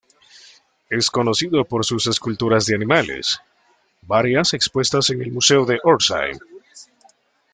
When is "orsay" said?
5.83-6.39